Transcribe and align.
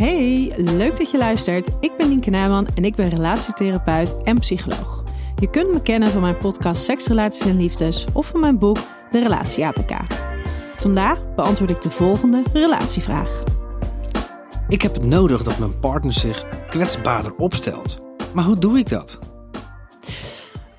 Hey, 0.00 0.52
leuk 0.56 0.96
dat 0.96 1.10
je 1.10 1.18
luistert. 1.18 1.68
Ik 1.80 1.96
ben 1.96 2.08
Nienke 2.08 2.30
Nijman 2.30 2.66
en 2.74 2.84
ik 2.84 2.94
ben 2.94 3.08
relatietherapeut 3.08 4.22
en 4.22 4.38
psycholoog. 4.38 5.02
Je 5.36 5.50
kunt 5.50 5.72
me 5.72 5.82
kennen 5.82 6.10
van 6.10 6.20
mijn 6.20 6.38
podcast 6.38 6.82
Seks, 6.82 7.06
Relaties 7.06 7.46
en 7.46 7.56
Liefdes 7.56 8.06
of 8.12 8.26
van 8.26 8.40
mijn 8.40 8.58
boek 8.58 8.78
De 9.10 9.18
Relatie 9.18 9.66
APK. 9.66 9.96
Vandaag 10.76 11.34
beantwoord 11.34 11.70
ik 11.70 11.80
de 11.80 11.90
volgende 11.90 12.42
relatievraag. 12.52 13.40
Ik 14.68 14.82
heb 14.82 14.94
het 14.94 15.04
nodig 15.04 15.42
dat 15.42 15.58
mijn 15.58 15.78
partner 15.78 16.12
zich 16.12 16.48
kwetsbaarder 16.68 17.34
opstelt. 17.36 17.98
Maar 18.34 18.44
hoe 18.44 18.58
doe 18.58 18.78
ik 18.78 18.88
dat? 18.88 19.18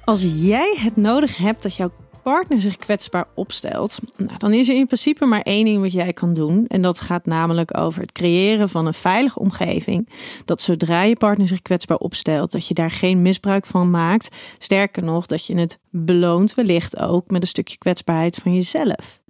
Als 0.04 0.22
jij 0.36 0.76
het 0.78 0.96
nodig 0.96 1.38
hebt 1.38 1.64
dat 1.64 1.76
jouw 1.76 1.92
partner 2.24 2.62
zich 2.62 2.78
kwetsbaar 2.78 3.28
opstelt, 3.36 4.00
nou, 4.18 4.38
dan 4.38 4.54
is 4.54 4.70
er 4.70 4.76
in 4.76 4.86
principe 4.86 5.26
maar 5.26 5.42
één 5.42 5.66
ding 5.66 5.82
wat 5.82 5.92
jij 5.92 6.14
kan 6.14 6.34
doen. 6.34 6.66
En 6.68 6.82
dat 6.82 7.00
gaat 7.00 7.26
namelijk 7.26 7.78
over 7.78 8.02
het 8.02 8.12
creëren 8.12 8.70
van 8.70 8.86
een 8.86 8.94
veilige 8.94 9.40
omgeving. 9.40 10.10
Dat 10.46 10.62
zodra 10.62 11.02
je 11.04 11.16
partner 11.16 11.48
zich 11.48 11.62
kwetsbaar 11.62 11.98
opstelt, 11.98 12.52
dat 12.52 12.68
je 12.68 12.74
daar 12.74 12.92
geen 12.92 13.22
misbruik 13.22 13.66
van 13.66 13.90
maakt. 13.90 14.36
Sterker 14.58 15.04
nog, 15.04 15.26
dat 15.26 15.46
je 15.46 15.58
het 15.58 15.80
beloont 15.90 16.56
wellicht 16.56 17.00
ook 17.00 17.30
met 17.30 17.42
een 17.42 17.48
stukje 17.48 17.78
kwetsbaarheid 17.78 18.36
van 18.36 18.54
jezelf. 18.54 19.22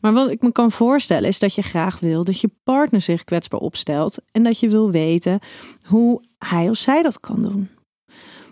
Maar 0.00 0.12
wat 0.12 0.30
ik 0.30 0.42
me 0.42 0.52
kan 0.52 0.72
voorstellen 0.72 1.28
is 1.28 1.38
dat 1.38 1.54
je 1.54 1.62
graag 1.62 1.98
wil 1.98 2.24
dat 2.24 2.40
je 2.40 2.50
partner 2.64 3.00
zich 3.00 3.24
kwetsbaar 3.24 3.60
opstelt 3.60 4.18
en 4.32 4.42
dat 4.42 4.60
je 4.60 4.68
wil 4.68 4.90
weten 4.90 5.40
hoe 5.86 6.22
hij 6.38 6.68
of 6.68 6.76
zij 6.76 7.02
dat 7.02 7.20
kan 7.20 7.42
doen. 7.42 7.68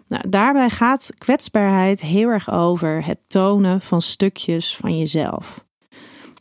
Nou, 0.08 0.28
daarbij 0.28 0.70
gaat 0.70 1.10
kwetsbaarheid 1.18 2.00
heel 2.00 2.28
erg 2.28 2.50
over 2.50 3.04
het 3.04 3.18
tonen 3.26 3.80
van 3.80 4.02
stukjes 4.02 4.76
van 4.76 4.98
jezelf. 4.98 5.64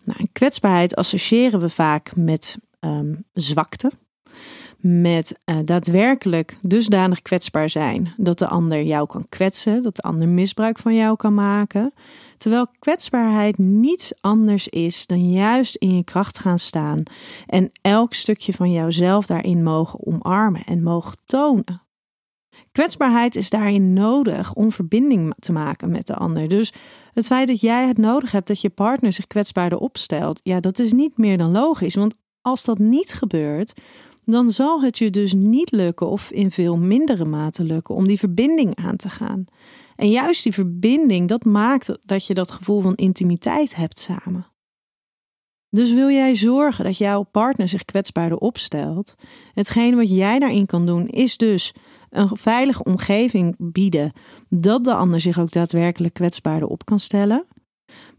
Nou, 0.03 0.27
kwetsbaarheid 0.31 0.95
associëren 0.95 1.59
we 1.59 1.69
vaak 1.69 2.15
met 2.15 2.57
ehm, 2.79 3.15
zwakte, 3.33 3.91
met 4.77 5.39
uh, 5.45 5.57
daadwerkelijk 5.65 6.57
dusdanig 6.61 7.21
kwetsbaar 7.21 7.69
zijn 7.69 8.13
dat 8.17 8.39
de 8.39 8.47
ander 8.47 8.83
jou 8.83 9.07
kan 9.07 9.25
kwetsen, 9.29 9.83
dat 9.83 9.95
de 9.95 10.01
ander 10.01 10.27
misbruik 10.27 10.79
van 10.79 10.95
jou 10.95 11.15
kan 11.15 11.33
maken. 11.33 11.93
Terwijl 12.37 12.67
kwetsbaarheid 12.79 13.57
niets 13.57 14.13
anders 14.21 14.67
is 14.67 15.05
dan 15.05 15.31
juist 15.31 15.75
in 15.75 15.95
je 15.95 16.03
kracht 16.03 16.39
gaan 16.39 16.59
staan 16.59 17.03
en 17.47 17.71
elk 17.81 18.13
stukje 18.13 18.53
van 18.53 18.71
jouzelf 18.71 19.25
daarin 19.25 19.63
mogen 19.63 20.05
omarmen 20.05 20.63
en 20.63 20.83
mogen 20.83 21.17
tonen. 21.25 21.86
Kwetsbaarheid 22.77 23.35
is 23.35 23.49
daarin 23.49 23.93
nodig 23.93 24.53
om 24.53 24.71
verbinding 24.71 25.33
te 25.39 25.51
maken 25.51 25.91
met 25.91 26.07
de 26.07 26.15
ander. 26.15 26.47
Dus 26.47 26.73
het 27.13 27.25
feit 27.27 27.47
dat 27.47 27.61
jij 27.61 27.87
het 27.87 27.97
nodig 27.97 28.31
hebt 28.31 28.47
dat 28.47 28.61
je 28.61 28.69
partner 28.69 29.13
zich 29.13 29.27
kwetsbaarder 29.27 29.77
opstelt, 29.77 30.39
ja, 30.43 30.59
dat 30.59 30.79
is 30.79 30.93
niet 30.93 31.17
meer 31.17 31.37
dan 31.37 31.51
logisch. 31.51 31.95
Want 31.95 32.15
als 32.41 32.63
dat 32.63 32.77
niet 32.77 33.13
gebeurt, 33.13 33.81
dan 34.25 34.49
zal 34.49 34.81
het 34.81 34.97
je 34.97 35.09
dus 35.09 35.33
niet 35.33 35.71
lukken 35.71 36.09
of 36.09 36.31
in 36.31 36.51
veel 36.51 36.77
mindere 36.77 37.25
mate 37.25 37.63
lukken 37.63 37.95
om 37.95 38.07
die 38.07 38.19
verbinding 38.19 38.75
aan 38.75 38.95
te 38.95 39.09
gaan. 39.09 39.45
En 39.95 40.09
juist 40.09 40.43
die 40.43 40.53
verbinding, 40.53 41.27
dat 41.27 41.45
maakt 41.45 41.97
dat 42.05 42.25
je 42.25 42.33
dat 42.33 42.51
gevoel 42.51 42.81
van 42.81 42.95
intimiteit 42.95 43.75
hebt 43.75 43.99
samen. 43.99 44.45
Dus 45.69 45.93
wil 45.93 46.09
jij 46.09 46.35
zorgen 46.35 46.83
dat 46.83 46.97
jouw 46.97 47.23
partner 47.23 47.67
zich 47.67 47.85
kwetsbaarder 47.85 48.37
opstelt? 48.37 49.15
Hetgeen 49.53 49.95
wat 49.95 50.09
jij 50.09 50.39
daarin 50.39 50.65
kan 50.65 50.85
doen, 50.85 51.07
is 51.07 51.37
dus 51.37 51.73
een 52.09 52.29
veilige 52.37 52.83
omgeving 52.83 53.55
bieden 53.57 54.11
dat 54.49 54.83
de 54.83 54.93
ander 54.93 55.21
zich 55.21 55.39
ook 55.39 55.51
daadwerkelijk 55.51 56.13
kwetsbaarder 56.13 56.67
op 56.67 56.85
kan 56.85 56.99
stellen. 56.99 57.45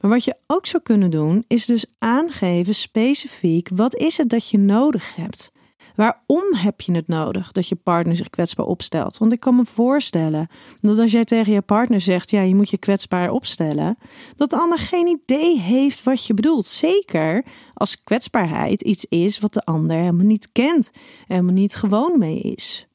Maar 0.00 0.10
wat 0.10 0.24
je 0.24 0.36
ook 0.46 0.66
zou 0.66 0.82
kunnen 0.82 1.10
doen, 1.10 1.44
is 1.46 1.66
dus 1.66 1.86
aangeven 1.98 2.74
specifiek 2.74 3.68
wat 3.74 3.94
is 3.94 4.16
het 4.16 4.28
dat 4.28 4.50
je 4.50 4.58
nodig 4.58 5.14
hebt. 5.14 5.50
Waarom 5.94 6.54
heb 6.54 6.80
je 6.80 6.92
het 6.92 7.08
nodig 7.08 7.52
dat 7.52 7.68
je 7.68 7.74
partner 7.74 8.16
zich 8.16 8.30
kwetsbaar 8.30 8.66
opstelt? 8.66 9.18
Want 9.18 9.32
ik 9.32 9.40
kan 9.40 9.56
me 9.56 9.64
voorstellen 9.64 10.48
dat 10.80 10.98
als 10.98 11.12
jij 11.12 11.24
tegen 11.24 11.52
je 11.52 11.60
partner 11.60 12.00
zegt: 12.00 12.30
ja, 12.30 12.40
je 12.40 12.54
moet 12.54 12.70
je 12.70 12.78
kwetsbaar 12.78 13.30
opstellen, 13.30 13.98
dat 14.36 14.50
de 14.50 14.56
ander 14.56 14.78
geen 14.78 15.06
idee 15.06 15.58
heeft 15.58 16.02
wat 16.02 16.26
je 16.26 16.34
bedoelt. 16.34 16.66
Zeker 16.66 17.44
als 17.74 18.02
kwetsbaarheid 18.02 18.82
iets 18.82 19.04
is 19.04 19.38
wat 19.38 19.52
de 19.52 19.64
ander 19.64 19.96
helemaal 19.96 20.26
niet 20.26 20.48
kent, 20.52 20.90
helemaal 21.26 21.54
niet 21.54 21.74
gewoon 21.74 22.18
mee 22.18 22.40
is. 22.40 22.88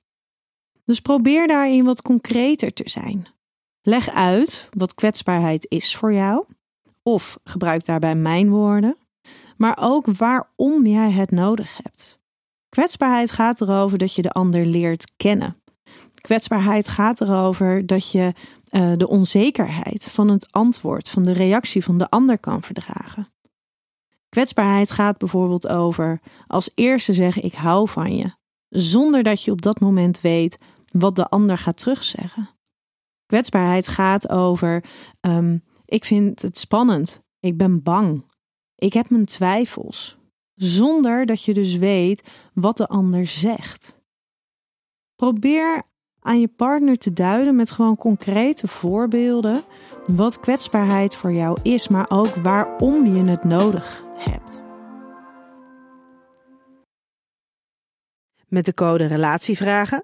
Dus 0.83 0.99
probeer 0.99 1.47
daarin 1.47 1.85
wat 1.85 2.01
concreter 2.01 2.73
te 2.73 2.89
zijn. 2.89 3.27
Leg 3.81 4.09
uit 4.09 4.69
wat 4.71 4.94
kwetsbaarheid 4.94 5.66
is 5.69 5.95
voor 5.95 6.13
jou, 6.13 6.45
of 7.03 7.39
gebruik 7.44 7.85
daarbij 7.85 8.16
mijn 8.16 8.49
woorden, 8.49 8.97
maar 9.57 9.77
ook 9.81 10.05
waarom 10.05 10.85
jij 10.85 11.11
het 11.11 11.31
nodig 11.31 11.77
hebt. 11.83 12.19
Kwetsbaarheid 12.69 13.31
gaat 13.31 13.61
erover 13.61 13.97
dat 13.97 14.16
je 14.16 14.21
de 14.21 14.31
ander 14.31 14.66
leert 14.66 15.11
kennen. 15.17 15.57
Kwetsbaarheid 16.21 16.88
gaat 16.88 17.21
erover 17.21 17.85
dat 17.85 18.11
je 18.11 18.33
uh, 18.71 18.91
de 18.97 19.07
onzekerheid 19.07 20.11
van 20.11 20.29
het 20.29 20.51
antwoord, 20.51 21.09
van 21.09 21.23
de 21.23 21.31
reactie 21.31 21.83
van 21.83 21.97
de 21.97 22.09
ander 22.09 22.39
kan 22.39 22.61
verdragen. 22.61 23.27
Kwetsbaarheid 24.29 24.91
gaat 24.91 25.17
bijvoorbeeld 25.17 25.67
over 25.67 26.21
als 26.47 26.69
eerste 26.75 27.13
zeggen 27.13 27.44
ik 27.44 27.53
hou 27.53 27.89
van 27.89 28.15
je, 28.15 28.31
zonder 28.69 29.23
dat 29.23 29.44
je 29.44 29.51
op 29.51 29.61
dat 29.61 29.79
moment 29.79 30.21
weet 30.21 30.57
wat 30.94 31.16
de 31.16 31.28
ander 31.28 31.58
gaat 31.58 31.78
terugzeggen. 31.78 32.50
Kwetsbaarheid 33.26 33.88
gaat 33.88 34.30
over 34.30 34.84
um, 35.22 35.64
ik 35.86 36.06
vind 36.06 36.42
het 36.42 36.58
spannend, 36.58 37.22
ik 37.40 37.58
ben 37.58 37.84
bang, 37.84 38.26
ik 38.76 38.94
heb 38.94 39.09
mijn 39.09 39.26
twijfels 39.26 40.18
zonder 40.56 41.26
dat 41.26 41.44
je 41.44 41.54
dus 41.54 41.76
weet 41.76 42.30
wat 42.54 42.78
de 42.78 42.88
ander 42.88 43.28
zegt. 43.28 44.02
Probeer 45.16 45.84
aan 46.20 46.40
je 46.40 46.48
partner 46.48 46.98
te 46.98 47.14
duiden 47.14 47.56
met 47.56 47.72
gewoon 47.72 47.96
concrete 47.96 48.68
voorbeelden 48.68 49.64
wat 50.12 50.40
kwetsbaarheid 50.40 51.16
voor 51.16 51.34
jou 51.34 51.60
is, 51.62 51.88
maar 51.88 52.06
ook 52.10 52.36
waarom 52.36 53.06
je 53.06 53.24
het 53.24 53.44
nodig 53.44 54.04
hebt. 54.16 54.62
Met 58.48 58.66
de 58.66 58.74
code 58.74 59.06
Relatievragen 59.06 60.04